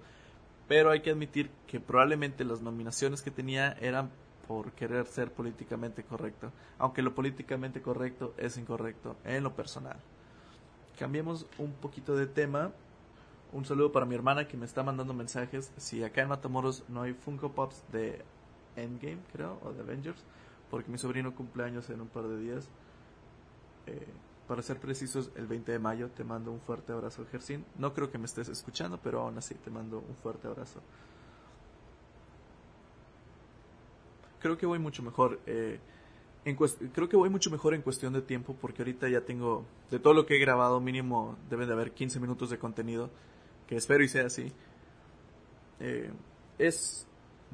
[0.68, 4.10] Pero hay que admitir que probablemente las nominaciones que tenía eran
[4.48, 6.52] por querer ser políticamente correcto.
[6.78, 9.98] Aunque lo políticamente correcto es incorrecto en lo personal.
[10.98, 12.72] Cambiemos un poquito de tema.
[13.52, 15.72] Un saludo para mi hermana que me está mandando mensajes.
[15.76, 18.24] Si acá en Matamoros no hay Funko Pops de
[18.76, 20.22] Endgame, creo, o de Avengers,
[20.70, 22.68] porque mi sobrino cumple años en un par de días.
[23.86, 24.06] Eh,
[24.48, 27.64] para ser precisos, el 20 de mayo te mando un fuerte abrazo, Gersin.
[27.78, 30.80] No creo que me estés escuchando, pero aún así te mando un fuerte abrazo.
[34.40, 35.40] Creo que voy mucho mejor.
[35.46, 35.78] Eh,
[36.44, 39.98] en creo que voy mucho mejor en cuestión de tiempo porque ahorita ya tengo, de
[39.98, 43.10] todo lo que he grabado, mínimo deben de haber 15 minutos de contenido,
[43.68, 44.52] que espero y sea así.
[45.78, 46.10] Eh,
[46.58, 47.06] es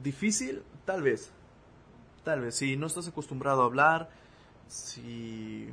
[0.03, 1.31] difícil, tal vez,
[2.25, 4.11] tal vez, si no estás acostumbrado a hablar,
[4.69, 5.69] si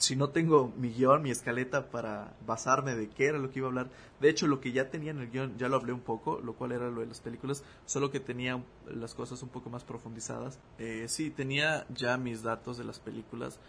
[0.00, 3.68] si no tengo mi guion, mi escaleta para basarme de qué era lo que iba
[3.68, 3.90] a hablar.
[4.18, 6.54] De hecho, lo que ya tenía en el guion ya lo hablé un poco, lo
[6.54, 10.58] cual era lo de las películas, solo que tenía las cosas un poco más profundizadas.
[10.78, 13.60] Eh, sí, tenía ya mis datos de las películas,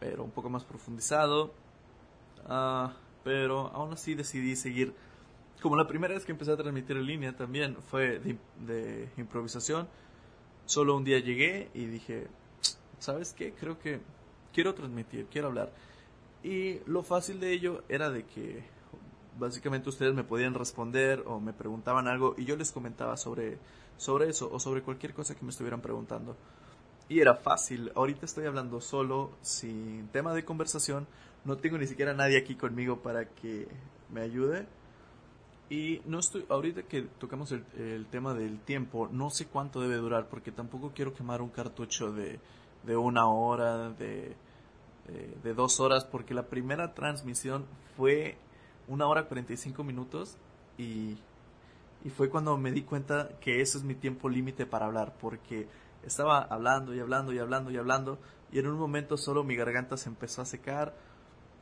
[0.00, 1.52] pero un poco más profundizado.
[2.46, 4.94] Ah, pero aún así decidí seguir.
[5.60, 9.86] Como la primera vez que empecé a transmitir en línea también fue de, de improvisación.
[10.64, 12.28] Solo un día llegué y dije,
[12.98, 13.52] ¿sabes qué?
[13.52, 14.00] Creo que
[14.54, 15.70] quiero transmitir, quiero hablar.
[16.42, 18.62] Y lo fácil de ello era de que
[19.38, 23.58] básicamente ustedes me podían responder o me preguntaban algo y yo les comentaba sobre,
[23.96, 26.36] sobre eso o sobre cualquier cosa que me estuvieran preguntando.
[27.08, 31.06] Y era fácil, ahorita estoy hablando solo, sin tema de conversación,
[31.44, 33.68] no tengo ni siquiera nadie aquí conmigo para que
[34.10, 34.66] me ayude.
[35.68, 39.96] Y no estoy, ahorita que tocamos el, el tema del tiempo, no sé cuánto debe
[39.96, 42.38] durar porque tampoco quiero quemar un cartucho de,
[42.84, 44.36] de una hora, de,
[45.06, 48.36] de, dos horas, porque la primera transmisión fue
[48.88, 50.36] una hora 45 minutos
[50.78, 51.18] y,
[52.04, 55.68] y fue cuando me di cuenta que ese es mi tiempo límite para hablar, porque
[56.04, 58.18] estaba hablando y hablando y hablando y hablando
[58.52, 60.94] y en un momento solo mi garganta se empezó a secar,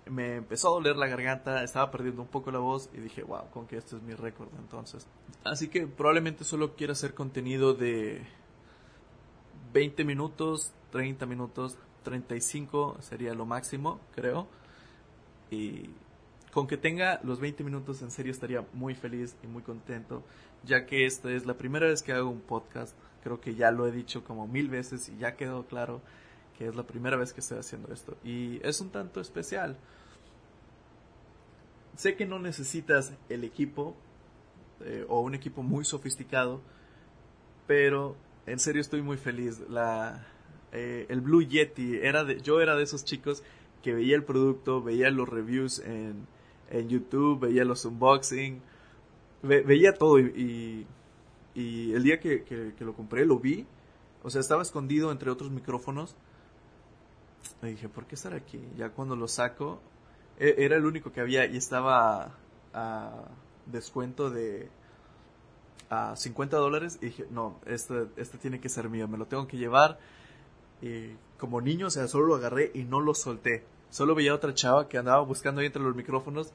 [0.07, 3.49] me empezó a doler la garganta, estaba perdiendo un poco la voz y dije, wow,
[3.51, 5.07] con que este es mi récord entonces.
[5.45, 8.27] Así que probablemente solo quiero hacer contenido de
[9.73, 14.49] 20 minutos, 30 minutos, 35 sería lo máximo, creo.
[15.51, 15.91] Y
[16.53, 20.23] con que tenga los 20 minutos en serio estaría muy feliz y muy contento,
[20.65, 22.95] ya que esta es la primera vez que hago un podcast.
[23.23, 26.01] Creo que ya lo he dicho como mil veces y ya quedó claro
[26.59, 28.17] que es la primera vez que estoy haciendo esto.
[28.25, 29.77] Y es un tanto especial.
[31.97, 33.95] Sé que no necesitas el equipo
[34.81, 36.61] eh, o un equipo muy sofisticado,
[37.67, 39.61] pero en serio estoy muy feliz.
[39.69, 40.27] La,
[40.73, 43.43] eh, el Blue Yeti, era de, yo era de esos chicos
[43.83, 46.27] que veía el producto, veía los reviews en,
[46.71, 48.63] en YouTube, veía los unboxing,
[49.43, 50.87] veía todo y,
[51.55, 53.67] y, el día que, que, lo compré lo vi,
[54.23, 56.17] o sea, estaba escondido entre otros micrófonos.
[57.61, 58.61] Me dije, ¿por qué estar aquí?
[58.77, 59.81] Ya cuando lo saco,
[60.39, 62.39] e, era el único que había y estaba
[62.73, 63.25] a
[63.67, 64.71] descuento de
[65.91, 69.47] a 50 dólares y dije, no, este, este tiene que ser mío, me lo tengo
[69.47, 69.99] que llevar.
[71.39, 73.65] Como niño, o sea, solo lo agarré y no lo solté.
[73.91, 76.53] Solo veía a otra chava que andaba buscando ahí entre los micrófonos.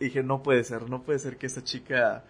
[0.00, 2.24] Y dije, no puede ser, no puede ser que esa chica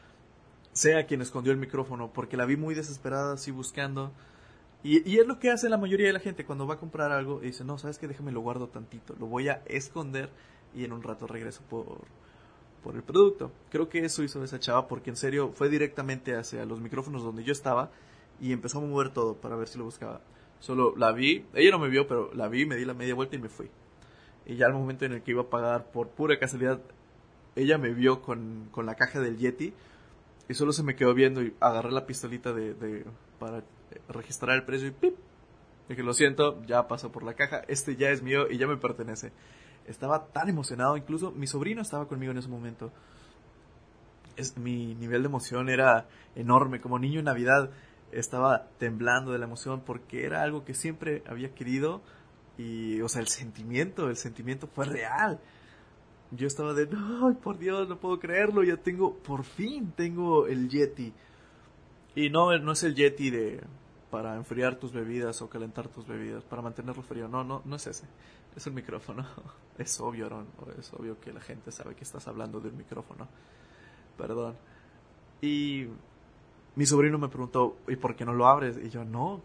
[0.72, 4.12] sea quien escondió el micrófono, porque la vi muy desesperada así buscando.
[4.82, 7.12] Y, y, es lo que hace la mayoría de la gente cuando va a comprar
[7.12, 10.28] algo y dice, no, sabes que déjame lo guardo tantito, lo voy a esconder
[10.74, 12.00] y en un rato regreso por,
[12.82, 13.52] por el producto.
[13.70, 17.44] Creo que eso hizo esa chava porque en serio fue directamente hacia los micrófonos donde
[17.44, 17.90] yo estaba
[18.40, 20.20] y empezó a mover todo para ver si lo buscaba.
[20.62, 23.34] Solo la vi, ella no me vio, pero la vi, me di la media vuelta
[23.34, 23.68] y me fui.
[24.46, 26.80] Y ya al momento en el que iba a pagar, por pura casualidad,
[27.56, 29.74] ella me vio con, con la caja del Yeti
[30.48, 33.04] y solo se me quedó viendo y agarré la pistolita de,
[33.40, 33.64] para
[34.08, 35.16] registrar el precio y ¡pip!
[35.88, 38.76] Dije, lo siento, ya pasó por la caja, este ya es mío y ya me
[38.76, 39.32] pertenece.
[39.88, 42.92] estaba tan emocionado, incluso mi sobrino estaba conmigo en ese momento.
[44.60, 47.72] Mi nivel de emoción era enorme, como niño en Navidad
[48.12, 52.02] estaba temblando de la emoción porque era algo que siempre había querido
[52.58, 55.40] y, o sea, el sentimiento, el sentimiento fue real.
[56.30, 60.68] Yo estaba de, no, por Dios, no puedo creerlo, ya tengo, por fin tengo el
[60.68, 61.12] Yeti.
[62.14, 63.60] Y no, no es el Yeti de,
[64.10, 67.28] para enfriar tus bebidas o calentar tus bebidas, para mantenerlo frío.
[67.28, 68.06] No, no, no es ese.
[68.54, 69.26] Es el micrófono.
[69.78, 70.46] Es obvio, Aaron.
[70.78, 73.26] Es obvio que la gente sabe que estás hablando de un micrófono.
[74.18, 74.54] Perdón.
[75.40, 75.86] Y
[76.76, 78.78] mi sobrino me preguntó, ¿y por qué no lo abres?
[78.82, 79.42] Y yo, no,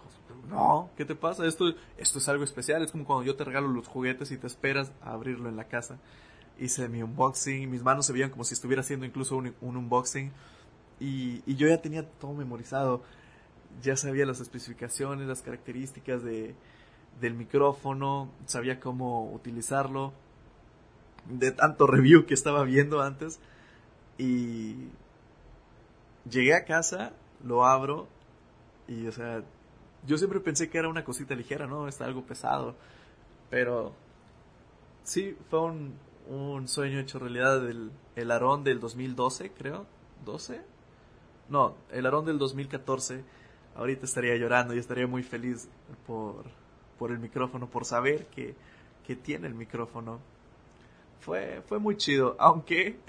[0.50, 1.46] no, ¿qué te pasa?
[1.46, 2.84] Esto, esto es algo especial.
[2.84, 5.66] Es como cuando yo te regalo los juguetes y te esperas a abrirlo en la
[5.66, 6.00] casa.
[6.60, 10.32] Hice mi unboxing, mis manos se veían como si estuviera haciendo incluso un, un unboxing.
[11.00, 13.04] Y, y yo ya tenía todo memorizado
[13.82, 16.56] ya sabía las especificaciones, las características de,
[17.22, 20.14] del micrófono, sabía cómo utilizarlo,
[21.30, 23.40] de tanto review que estaba viendo antes.
[24.18, 24.88] Y
[26.30, 27.14] llegué a casa,
[27.44, 28.08] lo abro
[28.88, 29.44] y, o sea,
[30.06, 31.88] yo siempre pensé que era una cosita ligera, ¿no?
[31.88, 32.76] Está algo pesado.
[33.50, 33.94] Pero
[35.04, 35.96] sí, fue un,
[36.28, 39.86] un sueño hecho realidad del el Arón del 2012, creo.
[40.26, 40.62] ¿12?
[41.50, 43.24] No, el Arón del 2014
[43.76, 45.70] ahorita estaría llorando y estaría muy feliz
[46.06, 46.46] por,
[46.98, 48.56] por el micrófono, por saber que,
[49.06, 50.20] que tiene el micrófono.
[51.20, 53.00] Fue, fue muy chido, aunque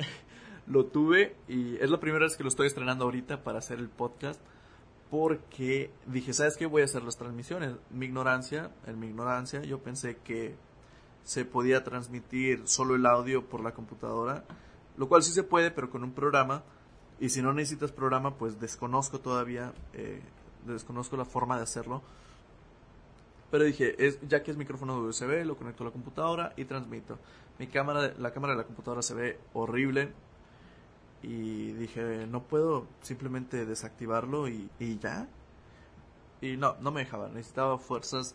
[0.68, 3.88] lo tuve y es la primera vez que lo estoy estrenando ahorita para hacer el
[3.88, 4.40] podcast
[5.10, 6.66] porque dije, ¿sabes qué?
[6.66, 7.74] Voy a hacer las transmisiones.
[7.90, 10.54] Mi ignorancia, en mi ignorancia, yo pensé que
[11.24, 14.44] se podía transmitir solo el audio por la computadora,
[14.96, 16.62] lo cual sí se puede, pero con un programa.
[17.20, 20.20] Y si no necesitas programa, pues desconozco todavía eh,
[20.66, 22.02] desconozco la forma de hacerlo.
[23.50, 26.66] Pero dije, es, ya que es micrófono de USB, lo conecto a la computadora y
[26.66, 27.18] transmito.
[27.58, 30.12] Mi cámara, la cámara de la computadora se ve horrible.
[31.22, 35.28] Y dije, no puedo simplemente desactivarlo y, y ya.
[36.40, 37.28] Y no, no me dejaba.
[37.28, 38.34] Necesitaba fuerzas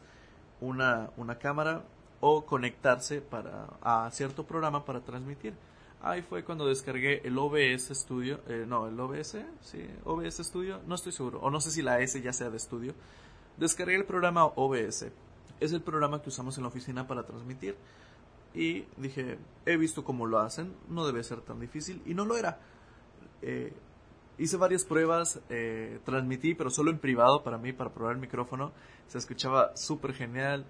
[0.59, 1.83] una, una cámara
[2.19, 5.53] o conectarse para, a cierto programa para transmitir.
[6.01, 10.95] Ahí fue cuando descargué el OBS Studio, eh, no, el OBS, sí, OBS Studio, no
[10.95, 12.93] estoy seguro, o no sé si la S ya sea de estudio.
[13.57, 15.07] Descargué el programa OBS,
[15.59, 17.77] es el programa que usamos en la oficina para transmitir.
[18.53, 22.37] Y dije, he visto cómo lo hacen, no debe ser tan difícil, y no lo
[22.37, 22.59] era.
[23.43, 23.73] Eh,
[24.37, 28.71] hice varias pruebas, eh, transmití, pero solo en privado para mí, para probar el micrófono.
[29.07, 30.65] Se escuchaba súper genial,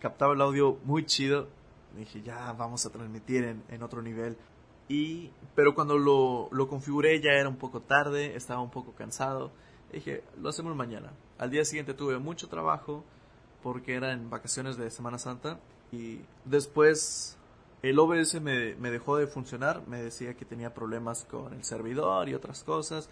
[0.00, 1.48] captaba el audio muy chido
[1.96, 4.36] dije, ya vamos a transmitir en, en otro nivel.
[4.88, 9.50] Y, pero cuando lo, lo, configuré ya era un poco tarde, estaba un poco cansado.
[9.92, 11.12] Dije, lo hacemos mañana.
[11.38, 13.04] Al día siguiente tuve mucho trabajo
[13.62, 15.58] porque era en vacaciones de Semana Santa.
[15.90, 17.35] Y después
[17.82, 19.86] el OBS me, me dejó de funcionar.
[19.86, 23.08] Me decía que tenía problemas con el servidor y otras cosas.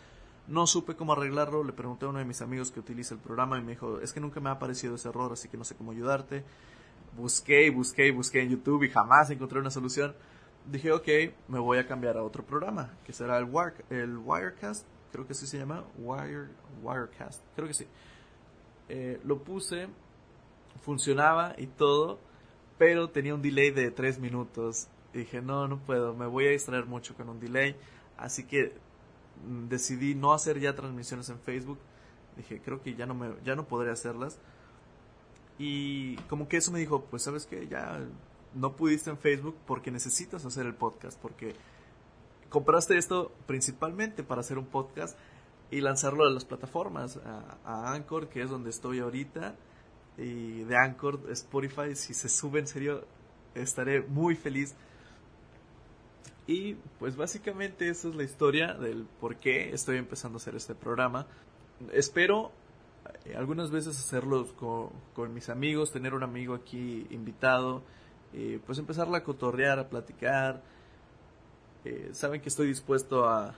[0.46, 1.64] No supe cómo arreglarlo.
[1.64, 4.12] Le pregunté a uno de mis amigos que utiliza el programa y me dijo, es
[4.12, 6.44] que nunca me ha aparecido ese error, así que no sé cómo ayudarte
[7.16, 10.14] busqué busqué busqué en YouTube y jamás encontré una solución.
[10.66, 11.08] Dije, ok,
[11.48, 13.48] me voy a cambiar a otro programa, que será el,
[13.90, 16.48] el Wirecast, creo que así se llama, Wire,
[16.82, 17.86] Wirecast, creo que sí.
[18.88, 19.88] Eh, lo puse,
[20.80, 22.18] funcionaba y todo,
[22.78, 24.88] pero tenía un delay de 3 minutos.
[25.12, 27.76] dije, no, no puedo, me voy a distraer mucho con un delay.
[28.16, 28.72] Así que
[29.46, 31.78] mm, decidí no hacer ya transmisiones en Facebook.
[32.36, 34.38] Dije, creo que ya no, me, ya no podré hacerlas
[35.58, 38.00] y como que eso me dijo, pues sabes que ya
[38.54, 41.54] no pudiste en Facebook porque necesitas hacer el podcast, porque
[42.48, 45.16] compraste esto principalmente para hacer un podcast
[45.70, 47.18] y lanzarlo a las plataformas,
[47.64, 49.56] a, Anchor, que es donde estoy ahorita,
[50.18, 53.04] y de Anchor, Spotify, si se sube en serio,
[53.54, 54.74] estaré muy feliz.
[56.46, 60.74] Y pues básicamente esa es la historia del por qué estoy empezando a hacer este
[60.74, 61.26] programa.
[61.92, 62.52] Espero
[63.24, 67.82] eh, algunas veces hacerlos con, mis amigos, tener un amigo aquí invitado,
[68.66, 70.62] pues empezarla a cotorrear, a platicar.
[71.84, 73.54] Eh, saben que estoy dispuesto a,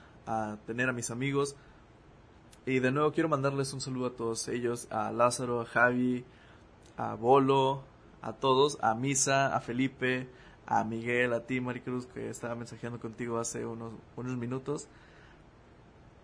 [0.66, 1.56] tener a mis amigos.
[2.66, 6.24] Y de nuevo quiero mandarles un saludo a todos ellos, a Lázaro, a Javi,
[6.96, 7.82] a Bolo,
[8.22, 10.28] a todos, a Misa, a Felipe,
[10.66, 14.88] a Miguel, a ti Maricruz, que estaba mensajeando contigo hace unos, unos minutos.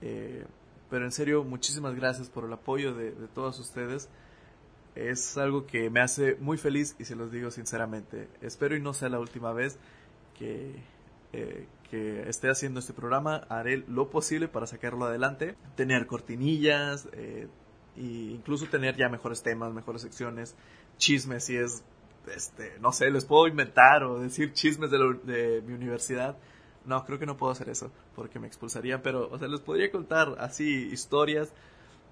[0.01, 0.45] Eh,
[0.91, 4.09] pero en serio, muchísimas gracias por el apoyo de, todos ustedes.
[4.95, 8.29] Es algo que me hace muy feliz y se los digo sinceramente.
[8.43, 9.79] Espero y no sea la última vez
[10.39, 10.75] que,
[11.33, 13.47] eh, que esté haciendo este programa.
[13.49, 15.55] Haré lo posible para sacarlo adelante.
[15.77, 17.09] Tener cortinillas
[17.97, 20.55] e incluso tener ya mejores temas, mejores secciones,
[20.99, 21.85] chismes si es
[22.27, 26.37] este, no sé, les puedo inventar o decir chismes de, de mi universidad.
[26.85, 29.91] No, creo que no puedo hacer eso porque me expulsarían, pero, o sea, les podría
[29.91, 31.53] contar así historias,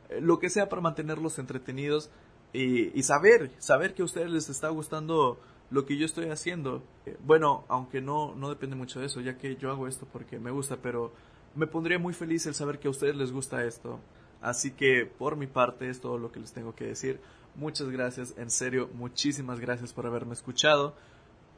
[0.09, 2.11] eh, lo que sea para mantenerlos entretenidos
[2.53, 6.83] y, y, saber, saber que a ustedes les está gustando lo que yo estoy haciendo.
[7.07, 10.39] Eh, bueno, aunque no, no depende mucho de eso, ya que yo hago esto porque
[10.39, 11.13] me gusta, pero
[11.55, 13.99] me pondría muy feliz el saber que a ustedes les gusta esto.
[14.41, 17.21] Así que por mi parte es todo lo que les tengo que decir.
[17.55, 20.95] Muchas gracias, en serio, muchísimas gracias por haberme escuchado.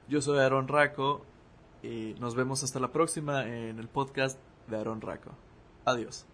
[0.08, 1.24] Yo soy Aaron Raco
[1.82, 5.32] y nos vemos hasta la próxima en el podcast de Aaron Raco.
[5.84, 6.26] Adiós.